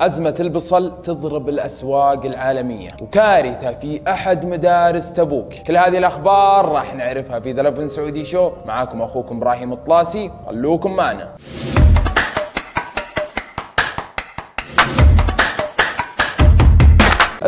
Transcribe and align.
أزمة 0.00 0.34
البصل 0.40 1.02
تضرب 1.02 1.48
الأسواق 1.48 2.24
العالمية 2.24 2.88
وكارثة 3.02 3.74
في 3.74 4.00
أحد 4.08 4.46
مدارس 4.46 5.12
تبوك. 5.12 5.54
كل 5.54 5.76
هذه 5.76 5.98
الأخبار 5.98 6.68
راح 6.68 6.94
نعرفها 6.94 7.40
في 7.40 7.52
The 7.52 7.86
Saudi 7.86 8.24
Show. 8.24 8.50
معاكم 8.66 9.02
أخوكم 9.02 9.36
إبراهيم 9.36 9.72
الطلاسي. 9.72 10.30
خلوكم 10.46 10.96
معنا. 10.96 11.28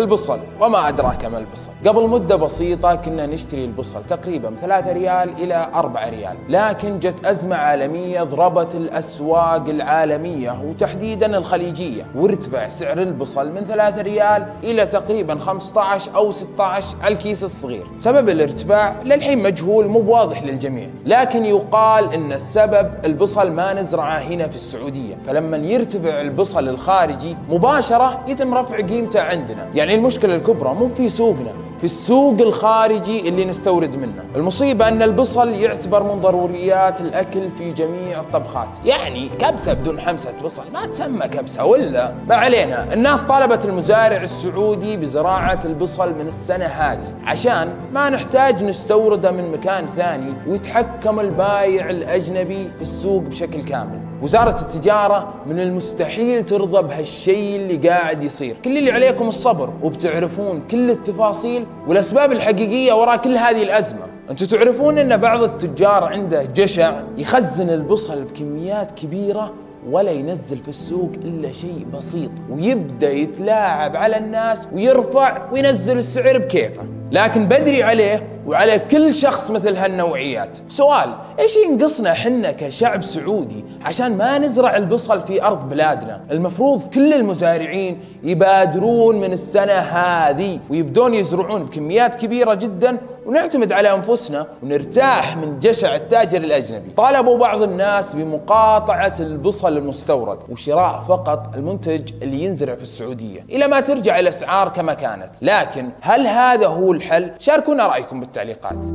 البصل 0.01 0.39
وما 0.61 0.89
أدراك 0.89 1.25
ما 1.25 1.39
البصل. 1.39 1.71
قبل 1.87 2.09
مدة 2.09 2.37
بسيطة 2.37 2.95
كنا 2.95 3.27
نشتري 3.27 3.65
البصل 3.65 4.05
تقريبا 4.05 4.55
3 4.61 4.93
ريال 4.93 5.33
إلى 5.43 5.71
4 5.75 6.09
ريال. 6.09 6.37
لكن 6.49 6.99
جت 6.99 7.25
أزمة 7.25 7.57
عالمية 7.57 8.23
ضربت 8.23 8.75
الأسواق 8.75 9.69
العالمية 9.69 10.63
وتحديدا 10.65 11.37
الخليجية. 11.37 12.07
وارتفع 12.17 12.69
سعر 12.69 12.99
البصل 12.99 13.53
من 13.53 13.65
3 13.65 14.03
ريال 14.03 14.47
إلى 14.65 14.87
تقريبا 14.87 15.39
15 15.39 16.11
أو 16.17 16.33
16 16.33 16.97
على 17.03 17.15
الكيس 17.15 17.45
الصغير. 17.45 17.87
سبب 17.97 18.29
الارتفاع 18.29 18.95
للحين 19.05 19.43
مجهول 19.43 19.87
مو 19.87 20.01
بواضح 20.01 20.43
للجميع. 20.43 20.89
لكن 21.07 21.47
يقال 21.47 22.15
أن 22.15 22.33
السبب 22.33 22.91
البصل 23.05 23.53
ما 23.53 23.73
نزرعه 23.73 24.19
هنا 24.19 24.49
في 24.49 24.55
السعودية. 24.55 25.19
فلما 25.27 25.57
يرتفع 25.57 26.21
البصل 26.21 26.69
الخارجي 26.69 27.37
مباشرة 27.49 28.25
يتم 28.29 28.55
رفع 28.55 28.77
قيمته 28.77 29.23
عندنا. 29.23 29.69
يعني 29.75 29.90
المشكلة 29.95 30.37
الكبرى 30.37 30.75
مو 30.75 30.89
في 30.89 31.09
سوقنا 31.09 31.53
في 31.79 31.85
السوق 31.85 32.41
الخارجي 32.41 33.29
اللي 33.29 33.45
نستورد 33.45 33.97
منه. 33.97 34.25
المصيبة 34.37 34.89
أن 34.89 35.03
البصل 35.03 35.49
يعتبر 35.49 36.03
من 36.03 36.21
ضروريات 36.21 37.01
الأكل 37.01 37.51
في 37.51 37.73
جميع 37.73 38.21
الطبخات. 38.21 38.69
يعني 38.85 39.29
كبسة 39.29 39.73
بدون 39.73 40.01
حمسة 40.01 40.33
بصل 40.45 40.63
ما 40.73 40.87
تسمى 40.87 41.29
كبسة 41.29 41.65
ولا؟ 41.65 42.15
ما 42.29 42.35
علينا. 42.35 42.93
الناس 42.95 43.25
طالبت 43.25 43.65
المزارع 43.65 44.23
السعودي 44.23 44.97
بزراعة 44.97 45.61
البصل 45.65 46.15
من 46.15 46.27
السنة 46.27 46.67
هذه 46.67 47.15
عشان 47.25 47.73
ما 47.93 48.11
نحتاج 48.11 48.65
نستورده 48.65 49.31
من 49.31 49.53
مكان 49.53 49.87
ثاني 49.87 50.35
ويتحكم 50.47 51.21
البايع 51.21 51.91
الأجنبي 51.91 52.71
في 52.77 52.83
السوق 52.83 53.23
بشكل 53.23 53.63
كامل. 53.65 54.10
وزارة 54.23 54.61
التجارة 54.61 55.35
من 55.47 55.61
المستحيل 55.61 56.47
ترضى 56.47 56.83
بهالشيء 56.83 57.57
اللي 57.57 57.89
قاعد 57.89 58.23
يصير. 58.23 58.57
كل 58.65 58.79
اللي 58.79 58.91
عليكم 58.91 59.29
الصبر 59.29 59.71
وبتعرفون 59.83 60.63
كل 60.71 60.91
التفاصيل 60.91 61.67
والأسباب 61.89 62.33
الحقيقية 62.33 62.93
وراء 62.93 63.17
كل 63.17 63.37
هذه 63.37 63.63
الأزمة. 63.63 64.07
أنتم 64.31 64.47
تعرفون 64.47 64.99
أن 64.99 65.17
بعض 65.17 65.43
التجار 65.43 66.05
عنده 66.05 66.45
جشع 66.45 67.01
يخزن 67.19 67.71
البصل 67.71 68.25
بكميات 68.25 68.93
كبيرة 68.93 69.53
ولا 69.91 70.11
ينزل 70.11 70.57
في 70.57 70.69
السوق 70.69 71.11
إلا 71.25 71.53
شيء 71.53 71.87
بسيط 71.95 72.31
ويبدأ 72.51 73.13
يتلاعب 73.13 73.97
على 73.97 74.17
الناس 74.17 74.69
ويرفع 74.73 75.51
وينزل 75.53 75.99
السعر 75.99 76.39
بكيفه. 76.39 76.83
لكن 77.13 77.45
بدري 77.49 77.83
عليه 77.83 78.27
وعلى 78.47 78.79
كل 78.79 79.15
شخص 79.15 79.51
مثل 79.51 79.77
هالنوعيات. 79.77 80.59
سؤال 80.69 81.15
إيش 81.39 81.57
ينقصنا 81.57 82.13
حنا 82.13 82.53
كشعب 82.53 83.03
سعودي 83.03 83.65
عشان 83.85 84.17
ما 84.17 84.39
نزرع 84.39 84.77
البصل 84.77 85.21
في 85.21 85.43
أرض 85.43 85.69
بلادنا؟ 85.69 86.21
المفروض 86.31 86.83
كل 86.83 87.15
المزارعين 87.15 88.01
يبادرون 88.23 89.21
من 89.21 89.33
السنة 89.33 89.73
هذه 89.73 90.59
ويبدون 90.71 91.15
يزرعون 91.15 91.65
بكميات 91.65 92.15
كبيرة 92.15 92.55
جدا 92.55 92.99
ونعتمد 93.27 93.73
على 93.73 93.95
أنفسنا 93.95 94.47
ونرتاح 94.63 95.37
من 95.37 95.61
جشع 95.61 95.95
التاجر 95.95 96.39
الأجنبي. 96.39 96.91
طالبوا 96.91 97.39
بعض 97.39 97.63
الناس 97.63 98.15
بمقاطعة 98.15 99.15
البصل 99.21 99.77
المستورد 99.77 100.39
وشراء 100.49 101.05
فقط 101.09 101.55
المنتج 101.55 102.13
اللي 102.23 102.45
ينزرع 102.45 102.75
في 102.75 102.83
السعودية. 102.83 103.45
إلى 103.51 103.69
ما 103.69 103.81
ترجع 103.81 104.19
الأسعار 104.19 104.69
كما 104.69 104.95
كانت. 104.95 105.31
لكن 105.43 105.91
هل 106.01 106.27
هذا 106.27 106.67
هو 106.67 106.93
الحل؟ 106.93 107.31
شاركونا 107.39 107.87
رأيكم 107.87 108.21
بالتعليقات 108.31 108.87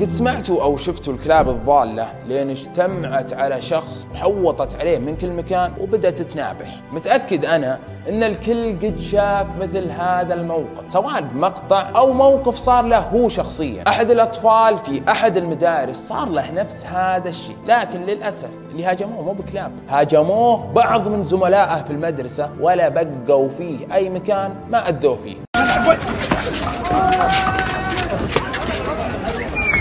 قد 0.00 0.10
سمعتوا 0.10 0.62
أو 0.62 0.76
شفتوا 0.76 1.12
الكلاب 1.12 1.48
الضالة 1.48 2.12
لين 2.26 2.50
اجتمعت 2.50 3.32
على 3.32 3.60
شخص 3.60 4.06
وحوطت 4.14 4.74
عليه 4.74 4.98
من 4.98 5.16
كل 5.16 5.30
مكان 5.32 5.72
وبدأت 5.80 6.22
تنابح. 6.22 6.66
متأكد 6.92 7.44
أنا 7.44 7.78
إن 8.08 8.22
الكل 8.22 8.72
قد 8.72 8.98
شاف 8.98 9.46
مثل 9.60 9.90
هذا 9.90 10.34
الموقف 10.34 10.90
سواء 10.90 11.20
بمقطع 11.20 11.90
أو 11.96 12.12
موقف 12.12 12.54
صار 12.54 12.84
له 12.84 12.98
هو 12.98 13.28
شخصيا. 13.28 13.84
أحد 13.88 14.10
الأطفال 14.10 14.78
في 14.78 15.02
أحد 15.08 15.36
المدارس 15.36 15.96
صار 15.96 16.28
له 16.28 16.50
نفس 16.50 16.86
هذا 16.86 17.28
الشيء 17.28 17.56
لكن 17.66 18.00
للأسف 18.00 18.50
اللي 18.70 18.84
هاجموه 18.84 19.22
مو 19.22 19.32
بكلاب. 19.32 19.72
هاجموه 19.88 20.72
بعض 20.72 21.08
من 21.08 21.24
زملائه 21.24 21.82
في 21.82 21.90
المدرسة 21.90 22.50
ولا 22.60 22.88
بقوا 22.88 23.48
فيه 23.48 23.94
أي 23.94 24.10
مكان 24.10 24.54
ما 24.70 24.88
اذوه 24.88 25.16
فيه. 25.16 25.51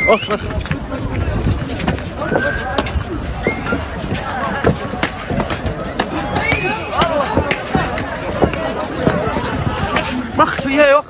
اص 0.10 0.30
اص 0.30 0.42
بخ 10.38 10.62
فيها 10.62 10.86
يا 10.86 11.04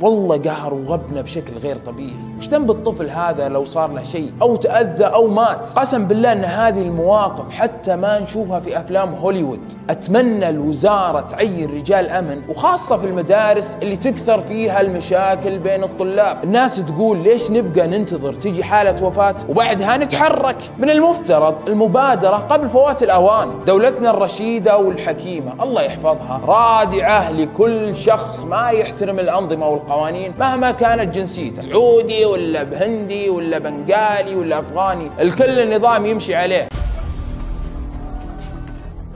والله 0.00 0.36
قهر 0.38 0.74
وغبنا 0.74 1.20
بشكل 1.22 1.52
غير 1.62 1.76
طبيعي. 1.76 2.29
وش 2.40 2.48
ذنب 2.48 2.70
الطفل 2.70 3.10
هذا 3.10 3.48
لو 3.48 3.64
صار 3.64 3.92
له 3.92 4.02
شيء 4.02 4.32
أو 4.42 4.56
تأذى 4.56 5.04
أو 5.04 5.26
مات؟ 5.26 5.68
قسم 5.76 6.04
بالله 6.04 6.32
إن 6.32 6.44
هذه 6.44 6.82
المواقف 6.82 7.52
حتى 7.52 7.96
ما 7.96 8.18
نشوفها 8.20 8.60
في 8.60 8.80
أفلام 8.80 9.14
هوليوود. 9.14 9.60
أتمنى 9.90 10.48
الوزارة 10.48 11.20
تعين 11.20 11.70
رجال 11.70 12.08
أمن 12.08 12.42
وخاصة 12.48 12.96
في 12.96 13.06
المدارس 13.06 13.76
اللي 13.82 13.96
تكثر 13.96 14.40
فيها 14.40 14.80
المشاكل 14.80 15.58
بين 15.58 15.84
الطلاب. 15.84 16.44
الناس 16.44 16.84
تقول 16.84 17.18
ليش 17.18 17.50
نبقى 17.50 17.86
ننتظر 17.86 18.32
تجي 18.32 18.64
حالة 18.64 19.04
وفاة 19.06 19.34
وبعدها 19.48 19.96
نتحرك؟ 19.96 20.56
من 20.78 20.90
المفترض 20.90 21.54
المبادرة 21.68 22.36
قبل 22.36 22.68
فوات 22.68 23.02
الأوان. 23.02 23.50
دولتنا 23.66 24.10
الرشيدة 24.10 24.78
والحكيمة 24.78 25.62
الله 25.62 25.82
يحفظها 25.82 26.40
رادعة 26.44 27.32
لكل 27.32 27.96
شخص 27.96 28.44
ما 28.44 28.70
يحترم 28.70 29.18
الأنظمة 29.18 29.68
والقوانين 29.68 29.90
القوانين 29.90 30.34
مهما 30.38 30.70
كانت 30.70 31.14
جنسيته. 31.14 31.62
سعودي 31.62 32.24
ولا 32.30 32.62
بهندي 32.62 33.28
ولا 33.30 33.58
بنغالي 33.58 34.34
ولا 34.34 34.60
أفغاني. 34.60 35.10
الكل 35.20 35.58
النظام 35.58 36.06
يمشي 36.06 36.34
عليه. 36.34 36.68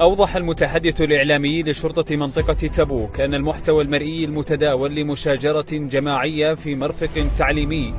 أوضح 0.01 0.37
المتحدث 0.37 1.01
الإعلامي 1.01 1.63
لشرطة 1.63 2.17
منطقة 2.17 2.53
تبوك 2.53 3.21
أن 3.21 3.35
المحتوى 3.35 3.83
المرئي 3.83 4.25
المتداول 4.25 4.95
لمشاجرة 4.95 5.67
جماعية 5.71 6.55
في 6.55 6.75
مرفق 6.75 7.11
تعليمي 7.39 7.95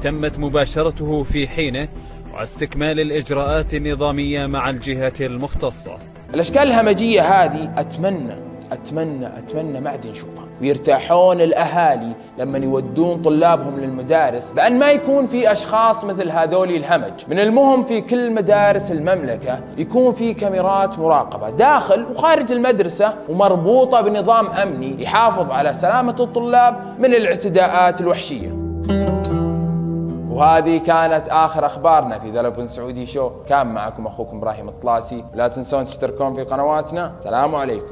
تمت 0.00 0.38
مباشرته 0.38 1.22
في 1.22 1.48
حينه 1.48 1.88
واستكمال 2.34 3.00
الإجراءات 3.00 3.74
النظامية 3.74 4.46
مع 4.46 4.70
الجهة 4.70 5.12
المختصة. 5.20 5.98
الأشكال 6.34 6.62
الهمجية 6.62 7.22
هذه 7.22 7.74
أتمنى 7.76 8.51
اتمنى 8.72 9.26
أتمنى 9.26 9.80
ما 9.80 9.90
عاد 9.90 10.06
نشوفها 10.06 10.44
ويرتاحون 10.60 11.40
الأهالي 11.40 12.12
لما 12.38 12.58
يودون 12.58 13.22
طلابهم 13.22 13.80
للمدارس 13.80 14.52
بأن 14.52 14.78
ما 14.78 14.90
يكون 14.90 15.26
في 15.26 15.52
أشخاص 15.52 16.04
مثل 16.04 16.30
هذول 16.30 16.70
الهمج. 16.70 17.12
من 17.28 17.38
المهم 17.38 17.84
في 17.84 18.00
كل 18.00 18.34
مدارس 18.34 18.92
المملكة 18.92 19.60
يكون 19.78 20.12
في 20.12 20.34
كاميرات 20.34 20.98
مراقبة 20.98 21.50
داخل 21.50 22.06
وخارج 22.10 22.52
المدرسة 22.52 23.14
ومربوطة 23.28 24.00
بنظام 24.00 24.46
أمني 24.46 25.02
يحافظ 25.02 25.50
على 25.50 25.72
سلامة 25.72 26.16
الطلاب 26.20 26.76
من 26.98 27.14
الاعتداءات 27.14 28.00
الوحشية. 28.00 28.62
وهذه 30.30 30.78
كانت 30.78 31.28
آخر 31.28 31.66
أخبارنا 31.66 32.18
في 32.18 32.30
ذا 32.30 32.66
سعودي 32.66 33.06
شو. 33.06 33.30
كان 33.48 33.66
معكم 33.66 34.06
أخوكم 34.06 34.36
إبراهيم 34.36 34.68
الطلاسي. 34.68 35.24
لا 35.34 35.48
تنسون 35.48 35.84
تشتركون 35.84 36.34
في 36.34 36.44
قنواتنا. 36.44 37.12
سلام 37.20 37.54
عليكم. 37.54 37.80